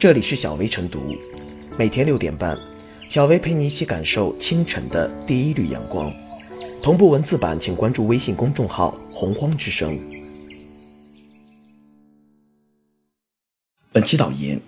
[0.00, 1.14] 这里是小薇晨读，
[1.76, 2.58] 每天六点半，
[3.10, 6.10] 小薇陪你一起感受清晨的第一缕阳光。
[6.82, 10.00] 同步文字版，请关注微信公众号“洪荒之声”。
[13.92, 14.58] 本期导言：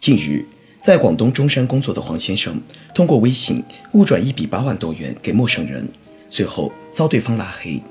[0.00, 0.44] 近日，
[0.78, 2.60] 在广东中山工作的黄先生，
[2.94, 3.64] 通过微信
[3.94, 5.88] 误转一笔八万多元给陌生人，
[6.28, 7.82] 随后遭对方拉黑。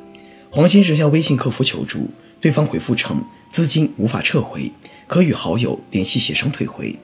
[0.52, 2.08] 黄先生向微信客服求助，
[2.40, 4.72] 对方回复称资金无法撤回，
[5.06, 6.98] 可与好友联系协商退回。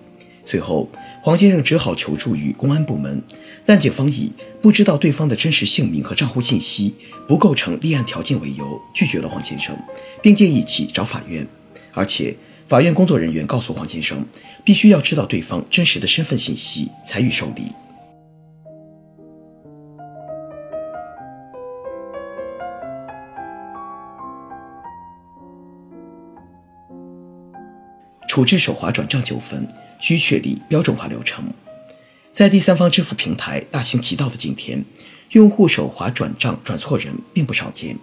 [0.44, 0.90] 随后，
[1.21, 3.21] 黄先生只好求助于公安部门，
[3.67, 6.95] 但警方以不知道对方的真实姓名和账户信息
[7.27, 9.77] 不构成立案条件为由，拒绝了黄先生，
[10.23, 11.48] 并建议其找法院。
[11.93, 12.35] 而且，
[12.68, 14.26] 法院工作人员告诉黄先生，
[14.66, 17.66] 必须要知道对方真实的身份信息才予受理。
[28.39, 29.67] 处置手滑转账纠纷
[29.99, 31.43] 需确立标准化流程。
[32.32, 34.85] 在第三方支付平台大行其道的今天，
[35.31, 37.98] 用户手滑转账转错人并不少见。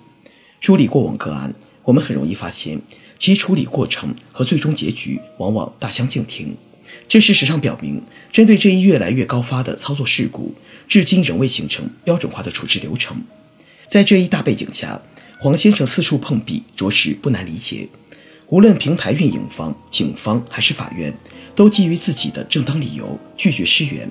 [0.61, 2.83] 梳理过往个案，我们很容易发现
[3.19, 6.55] 其处理过程和最终结局往往大相径庭。
[7.09, 10.55] 这事实上表明，针对这一越来越高发的操作事故，
[10.87, 13.25] 至今仍未形成标准化的处置流程。
[13.89, 15.01] 在这一大背景下，
[15.41, 17.89] 黄先生四处碰壁，着实不难理解。
[18.49, 21.13] 无论平台运营方、警方还是法院，
[21.57, 24.09] 都基于自己的正当理由拒绝施援。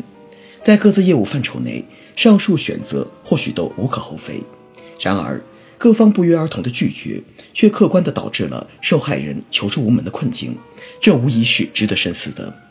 [0.61, 1.85] 在各自业务范畴内，
[2.17, 4.43] 上述选择或许都无可厚非。
[4.99, 5.41] 然而，
[5.77, 10.57] 各方不约而同的拒绝，却客观地导致了受害人求助无门的困境，
[10.99, 12.61] 这无疑是值得深思的。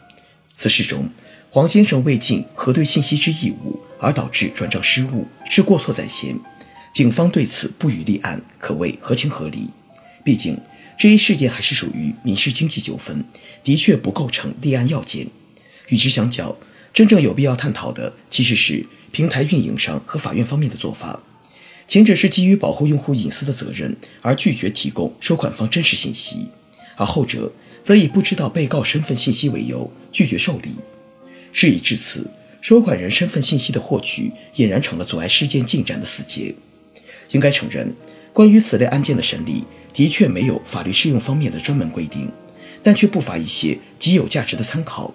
[0.54, 1.08] 此事中，
[1.48, 6.38] 黄先生未尽核对信息之义务，而导致转账失误，是过错在先。
[6.92, 9.70] 警方对此不予立案，可谓合情合理。
[10.22, 10.58] 毕竟，
[10.96, 13.24] 这一事件还是属于民事经济纠纷，
[13.62, 15.28] 的确不构成立案要件。
[15.88, 16.56] 与之相较，
[16.92, 21.22] 真正有必要探讨的其实是平台运营商和法院方面的做法。
[21.86, 26.48] 前者是基于保护用户隐私的责任而拒绝提供收款方真实信息，
[26.96, 27.52] 而后者
[27.82, 30.76] 则以不知道被告身份信息为由拒绝受理。
[31.52, 32.30] 事已至此，
[32.62, 36.54] 收款人身份信息的获取俨然成了阻碍事件进展的死结。
[37.32, 37.94] 应该承认。
[38.34, 39.62] 关于此类案件的审理，
[39.92, 42.28] 的确没有法律适用方面的专门规定，
[42.82, 45.14] 但却不乏一些极有价值的参考。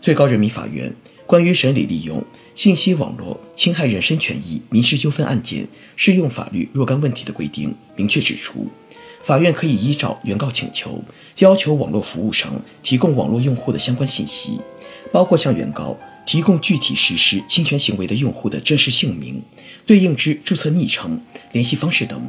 [0.00, 0.94] 最高人民法院
[1.26, 2.24] 关于审理利用
[2.54, 8.68] 信息网络侵害人身权益民事纠纷案件适用法律若干问题的规定，明确指出，
[9.24, 11.02] 法院可以依照原告请求，
[11.38, 14.60] 要求网络服务商提供网络用户的相关信息，
[15.12, 15.98] 包括向原告。
[16.26, 19.40] 提供具体实施侵权行为的用户的真实姓名、
[19.86, 21.22] 对应之注册昵称、
[21.52, 22.28] 联系方式等。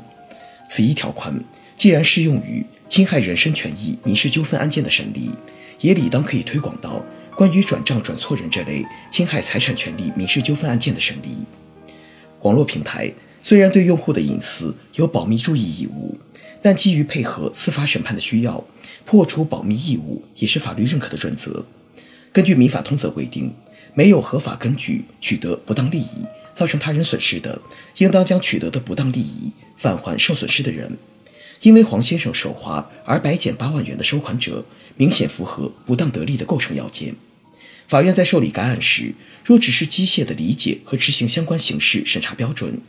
[0.69, 1.43] 此一条款
[1.75, 5.31] 既然适用于侵害人身权益民事纠纷案件的审理，
[5.81, 7.03] 也理当可以推广到
[7.35, 11.45] 关于转账转错人这类侵害财产权利民事纠纷案件的审理。
[12.43, 16.15] 网络平台虽然对用户的隐私有保密注意义务，
[16.61, 18.63] 但基于配合司法审判的需要，
[19.05, 21.65] 破除保密义务也是法律认可的准则。
[22.31, 23.51] 根据民法通则规定。
[23.97, 27.59] 没有合法根据取得不当利益，造成他人损失的，
[27.97, 30.99] 应当将取得的不当利益返还受损失的人。
[31.61, 34.63] 因为黄先生手滑而白捡八万元的收款者，
[34.97, 37.15] 明显符合不当得利的构成要件。
[37.87, 42.79] 法院在受理该案时，若只是机械的理解和执行相关刑事审查标准，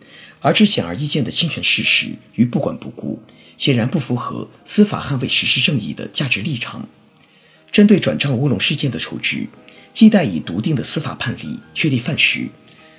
[0.41, 3.23] 而知显而易见的侵权事实与不管不顾，
[3.57, 6.87] 显然不符合司法捍卫实施正义的价值立场。
[7.73, 9.47] 针对转账乌龙事件的处置。
[9.93, 12.49] 既待以笃定的司法判例确立范式，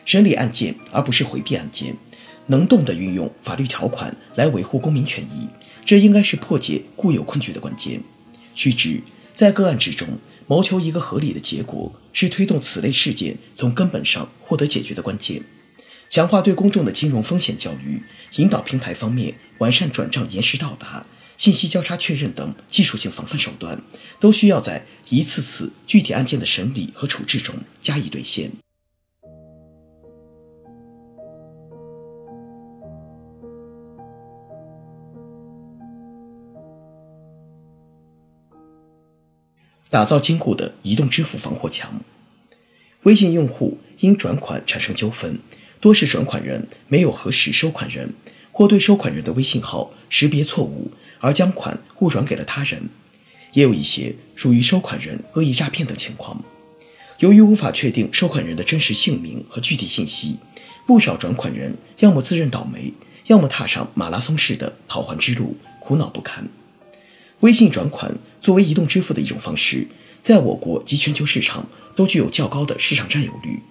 [0.06, 1.96] 审理案件而不是回避案件，
[2.48, 5.48] 能动地运用法律条款来维护公民权益，
[5.86, 8.04] 这应该是破解固有困局的关键。
[8.54, 9.02] 须知，
[9.34, 15.44] 在个案之中，谋求一个合理的结果，是推动此类事件从根本上获得解决的关键。
[16.10, 18.02] 强化对公众的金融风险教育，
[18.38, 21.06] 引导平台方面完善转账延时到达。
[21.40, 23.82] 信息交叉确认等技术性防范手段，
[24.20, 28.52] 都需要在一次次具体案件的审理和处置中加以兑现。
[39.90, 42.02] 打造坚固的移动支付防火墙。
[43.04, 45.40] 微信用户因转款产生纠纷，
[45.80, 48.14] 多是转款人没有核实收款人。
[48.60, 50.92] 或对收款人的微信号识别错误
[51.22, 52.90] 而将款误转给了他人，
[53.54, 56.44] 也有一些属于收款人恶意诈骗等情况。
[57.20, 60.40] 由于无法确定收款人的真实姓名和具体信息，
[60.86, 62.92] 不少转款人要么自认倒霉，
[63.28, 66.50] 要么踏上马拉松式的讨还之路，苦恼不堪。
[67.40, 69.88] 微信转款作为移动支付的一种方式，
[70.22, 73.62] 在我国及全球市场都具有较高的市场占有率。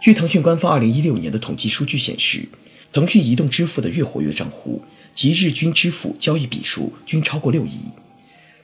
[0.00, 2.48] 据腾讯官方2016年的统计数据显示，
[2.96, 4.82] 腾讯移动支付的月活跃账户
[5.14, 7.80] 及日均支付交易笔数均超过六亿。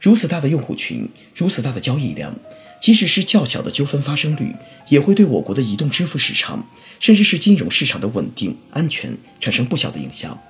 [0.00, 1.06] 如此大的用户群，
[1.37, 2.34] 如此大的交易量，
[2.81, 4.56] 即使是较小的纠纷发生率，
[4.88, 6.67] 也会对我国的移动支付市场，
[6.99, 10.40] 甚至是金融市场的稳定安全产生不小的影响。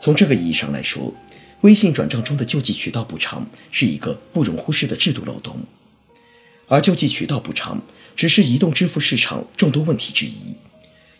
[0.00, 1.14] 从这个意义上来说，
[1.60, 5.60] 微信转账中的救济渠道补偿是一个不容忽视的制度漏洞，
[6.66, 7.80] 而救济渠道补偿
[8.16, 10.56] 只是移动支付市场众多问题之一。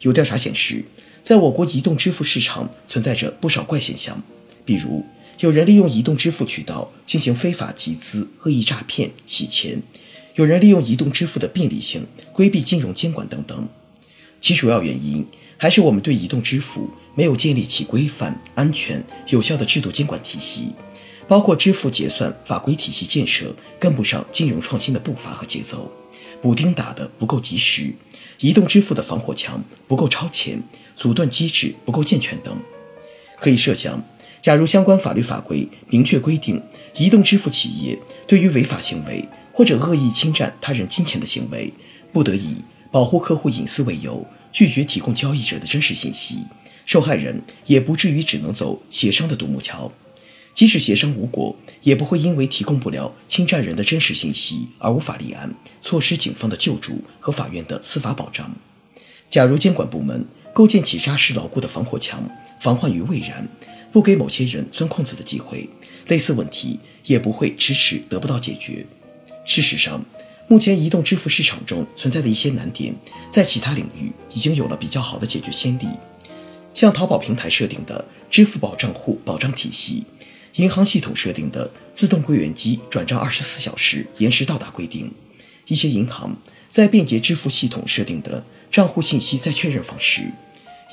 [0.00, 0.84] 有调查显示，
[1.24, 4.22] 在我国移动支付市场存在着不少怪现象，
[4.62, 5.02] 比如
[5.40, 9.78] 有人利用移动支付渠道进行非法集资、恶意诈骗、洗钱；
[10.34, 13.66] 有人利用移动支付的便利性规避金融监管等等。
[14.38, 15.26] 其主要原因
[15.56, 20.72] 还是我们对移动支付没有建立起规范、安全、有效的制度监管体系，
[21.26, 25.90] 包括支付结算法规体系建设跟不上金融创新的步伐和节奏，
[26.44, 27.94] 补丁打得不够及时，
[28.38, 30.62] 移动支付的防火墙不够超前，
[30.94, 32.54] 阻断机制不够健全等。
[33.40, 34.04] 可以设想，
[34.42, 36.62] 假如相关法律法规明确规定，
[36.96, 41.72] 移动支付企业对于违法行为或者恶意侵占他人金钱的行为，
[42.12, 42.58] 不得以
[42.92, 46.44] 保护客户隐私为由，拒绝提供交易者的真实信息，
[46.84, 49.90] 受害人也不至于只能走协商的独木桥。
[50.54, 55.52] 即使协商无果，也不会因为提供不了侵占人的真实信息而无法立案，
[55.82, 58.56] 错失警方的救助和法院的司法保障。
[59.28, 62.30] 假如监管部门构建起扎实牢固的防火墙，
[62.60, 63.48] 防患于未然，
[63.90, 65.68] 不给某些人钻空子的机会，
[66.06, 68.86] 类似问题也不会迟迟得不到解决。
[69.44, 70.04] 事实上，
[70.46, 72.94] 目前移动支付市场中存在的一些难点，
[73.28, 75.88] 在其他领域已经有了比较好的解决先例，
[76.72, 80.04] 像淘宝平台设定的支付宝账户保障体系，
[80.56, 85.12] 银行系统设定的自动柜员机转账二十四小时延时到达规定，
[85.66, 86.36] 一些银行
[86.70, 90.30] 在便捷支付系统设定的账户信息再确认方式，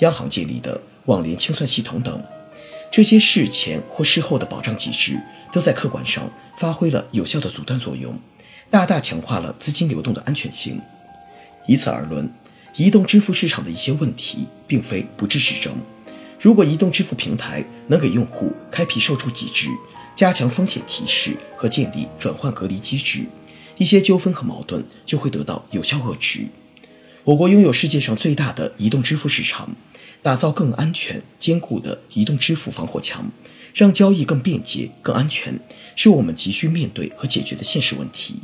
[0.02, 2.24] 央行建立的网联清算系统等，
[2.92, 5.22] 这些事前或事后的保障机制，
[5.54, 8.20] 都在客观上发挥了有效的阻断作用。
[8.72, 10.82] 大大强化了资金流动的安全性。
[11.68, 12.34] 以此而论，
[12.78, 15.76] 移动支付市场的一些问题并非不治之症。
[16.42, 19.68] 如果移动支付平台能给用户开辟售出机制，
[20.16, 23.28] 加强风险提示和建立转换隔离机制，
[23.78, 26.48] 一些纠纷和矛盾就会得到有效遏制。
[27.26, 29.76] 我国拥有世界上最大的移动支付市场，
[30.24, 33.32] 打造更安全、坚固的移动支付防火墙。
[33.74, 35.58] 让交易更便捷、更安全，
[35.96, 38.42] 是我们急需面对和解决的现实问题。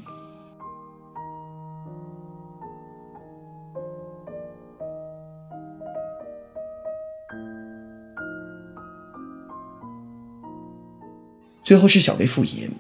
[11.68, 12.72] 最后是小微复言，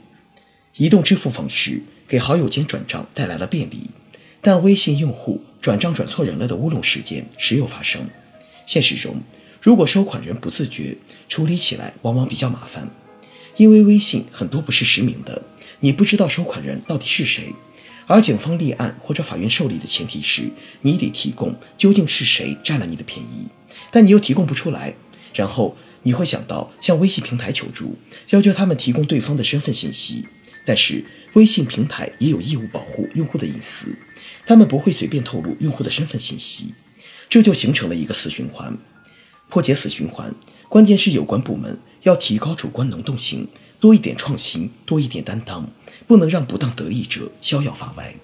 [0.77, 3.89] 移动支付方式给好友间转账带来了便利，
[4.39, 8.09] 但微信用户转账转错人了的乌龙事件时有发生。
[8.65, 9.21] 现实中，
[9.61, 10.97] 如果收款人不自觉，
[11.27, 12.89] 处理起来往往比较麻烦。
[13.57, 15.43] 因为微信很多不是实名的，
[15.81, 17.53] 你不知道收款人到底是谁，
[18.05, 20.49] 而警方立案或者法院受理的前提是
[20.79, 23.49] 你得提供究竟是谁占了你的便宜，
[23.91, 24.95] 但你又提供不出来，
[25.33, 25.75] 然后。
[26.07, 27.97] 你会想到向微信平台求助，
[28.29, 30.25] 要求他们提供对方的身份信息，
[30.65, 33.93] 但是微信平台也有义务保护用户的隐私，
[34.45, 36.73] 他们不会随便透露用户的身份信息，
[37.27, 38.77] 这就形成了一个死循环。
[39.49, 40.33] 破解死循环，
[40.69, 43.45] 关键是有关部门要提高主观能动性，
[43.81, 45.69] 多一点创新，多一点担当，
[46.07, 48.15] 不能让不当得利者逍遥法外。